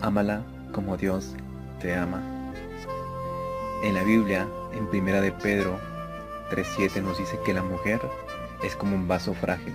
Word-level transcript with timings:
Ámala 0.00 0.42
como 0.72 0.96
Dios 0.96 1.34
te 1.80 1.94
ama. 1.94 2.22
En 3.82 3.94
la 3.94 4.02
Biblia, 4.02 4.46
en 4.74 4.86
Primera 4.88 5.20
de 5.20 5.32
Pedro 5.32 5.78
3.7 6.50 7.02
nos 7.02 7.18
dice 7.18 7.38
que 7.44 7.54
la 7.54 7.62
mujer 7.62 8.00
es 8.62 8.76
como 8.76 8.94
un 8.94 9.08
vaso 9.08 9.32
frágil. 9.34 9.72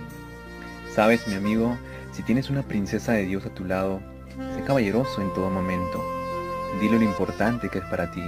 Sabes, 0.94 1.26
mi 1.26 1.34
amigo, 1.34 1.76
si 2.12 2.22
tienes 2.22 2.50
una 2.50 2.62
princesa 2.62 3.12
de 3.12 3.24
Dios 3.24 3.44
a 3.46 3.54
tu 3.54 3.64
lado, 3.64 4.00
sé 4.54 4.62
caballeroso 4.62 5.20
en 5.20 5.32
todo 5.34 5.50
momento. 5.50 6.02
Dile 6.80 6.98
lo 6.98 7.04
importante 7.04 7.68
que 7.68 7.78
es 7.78 7.84
para 7.86 8.10
ti. 8.10 8.22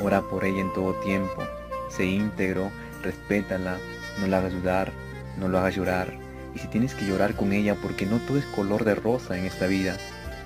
Ora 0.00 0.22
por 0.22 0.44
ella 0.44 0.60
en 0.60 0.72
todo 0.72 0.94
tiempo. 1.00 1.42
Sé 1.88 2.06
íntegro, 2.06 2.70
respétala, 3.02 3.76
no 4.20 4.26
la 4.28 4.38
hagas 4.38 4.52
dudar, 4.52 4.92
no 5.38 5.48
lo 5.48 5.58
hagas 5.58 5.74
llorar. 5.74 6.12
Y 6.54 6.60
si 6.60 6.68
tienes 6.68 6.94
que 6.94 7.06
llorar 7.06 7.34
con 7.34 7.52
ella 7.52 7.76
porque 7.82 8.06
no 8.06 8.18
todo 8.18 8.38
es 8.38 8.44
color 8.46 8.84
de 8.84 8.94
rosa 8.94 9.36
en 9.36 9.44
esta 9.44 9.66
vida, 9.66 9.96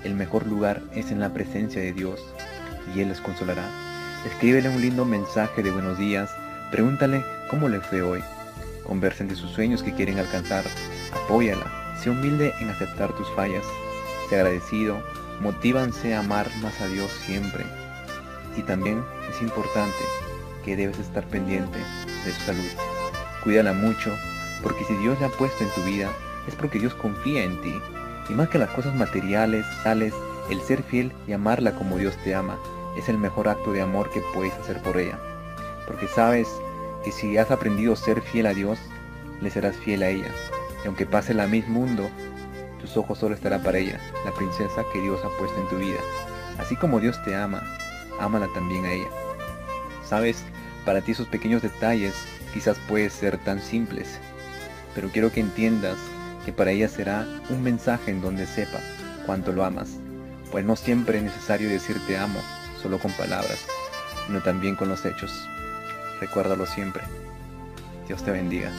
el 0.09 0.15
mejor 0.15 0.47
lugar 0.47 0.81
es 0.95 1.11
en 1.11 1.21
la 1.21 1.35
presencia 1.35 1.83
de 1.83 1.93
Dios 1.93 2.19
y 2.95 3.01
Él 3.01 3.09
les 3.09 3.21
consolará. 3.21 3.65
Escríbele 4.27 4.71
un 4.71 4.81
lindo 4.81 5.05
mensaje 5.05 5.63
de 5.63 5.71
buenos 5.71 5.99
días, 5.99 6.31
pregúntale 6.71 7.23
cómo 7.51 7.69
le 7.69 7.81
fue 7.81 8.01
hoy. 8.01 8.21
Conversen 8.87 9.29
de 9.29 9.37
sus 9.37 9.51
sueños 9.51 9.83
que 9.83 9.93
quieren 9.93 10.19
alcanzar, 10.19 10.65
apóyala, 11.13 11.67
sé 12.03 12.09
humilde 12.09 12.55
en 12.61 12.71
aceptar 12.71 13.13
tus 13.13 13.29
fallas, 13.33 13.65
sé 14.31 14.37
agradecido, 14.37 14.97
motívanse 15.41 16.15
a 16.15 16.21
amar 16.21 16.49
más 16.63 16.81
a 16.81 16.87
Dios 16.87 17.11
siempre. 17.27 17.65
Y 18.57 18.63
también 18.63 19.05
es 19.31 19.43
importante 19.43 20.05
que 20.65 20.75
debes 20.75 20.99
estar 20.99 21.25
pendiente 21.27 21.79
de 22.25 22.33
su 22.33 22.41
salud. 22.41 22.71
Cuídala 23.45 23.75
mucho, 23.75 24.11
porque 24.63 24.85
si 24.85 24.95
Dios 24.95 25.21
la 25.21 25.27
ha 25.27 25.31
puesto 25.31 25.63
en 25.63 25.71
tu 25.71 25.83
vida, 25.83 26.11
es 26.47 26.55
porque 26.55 26.79
Dios 26.79 26.95
confía 26.95 27.45
en 27.45 27.61
ti. 27.61 27.75
Y 28.29 28.35
más 28.35 28.49
que 28.49 28.59
las 28.59 28.71
cosas 28.71 28.95
materiales, 28.95 29.65
tales, 29.83 30.15
el 30.51 30.61
ser 30.61 30.83
fiel 30.83 31.13
y 31.27 31.33
amarla 31.33 31.75
como 31.75 31.97
Dios 31.97 32.17
te 32.25 32.35
ama, 32.35 32.59
es 32.97 33.09
el 33.09 33.19
mejor 33.19 33.49
acto 33.49 33.73
de 33.73 33.83
amor 33.83 34.11
que 34.11 34.23
puedes 34.35 34.53
hacer 34.55 34.83
por 34.83 34.99
ella. 34.99 35.19
Porque 35.87 36.09
sabes 36.09 36.49
que 37.05 37.13
si 37.13 37.39
has 37.39 37.51
aprendido 37.51 37.93
a 37.93 37.97
ser 37.97 38.21
fiel 38.21 38.47
a 38.47 38.55
Dios, 38.55 38.79
le 39.41 39.51
serás 39.51 39.77
fiel 39.77 40.03
a 40.03 40.09
ella. 40.09 40.31
Y 40.85 40.87
aunque 40.87 41.07
pase 41.07 41.35
la 41.35 41.47
mismo 41.47 41.81
mundo, 41.81 42.11
tus 42.81 42.97
ojos 42.97 43.19
solo 43.19 43.35
estarán 43.35 43.63
para 43.63 43.79
ella, 43.79 44.01
la 44.25 44.33
princesa 44.33 44.85
que 44.93 45.01
Dios 45.01 45.21
ha 45.25 45.39
puesto 45.39 45.61
en 45.61 45.69
tu 45.69 45.77
vida. 45.77 45.99
Así 46.59 46.77
como 46.77 47.01
Dios 47.01 47.23
te 47.25 47.35
ama, 47.35 47.63
ámala 48.21 48.49
también 48.55 48.85
a 48.85 48.93
ella. 48.93 49.09
Sabes, 50.05 50.43
para 50.85 51.01
ti 51.01 51.13
esos 51.13 51.29
pequeños 51.29 51.63
detalles 51.63 52.15
quizás 52.53 52.79
pueden 52.89 53.11
ser 53.11 53.39
tan 53.39 53.61
simples, 53.61 54.19
pero 54.95 55.09
quiero 55.09 55.31
que 55.31 55.41
entiendas 55.41 55.99
que 56.49 56.53
para 56.55 56.71
ella 56.71 56.89
será 56.89 57.27
un 57.51 57.63
mensaje 57.63 58.11
en 58.11 58.23
donde 58.23 58.47
sepa 58.47 58.79
cuánto 59.27 59.53
lo 59.53 59.67
amas, 59.67 59.99
pues 60.51 60.65
no 60.65 60.77
siempre 60.77 61.19
es 61.19 61.25
necesario 61.25 61.69
decir 61.69 62.01
te 62.07 62.17
amo 62.17 62.41
solo 62.81 62.99
con 62.99 63.13
palabras, 63.13 63.59
sino 64.27 64.41
también 64.41 64.75
con 64.75 64.89
los 64.89 65.05
hechos. 65.05 65.47
Recuérdalo 66.23 66.65
siempre. 66.65 67.03
Dios 68.07 68.25
te 68.25 68.31
bendiga. 68.31 68.73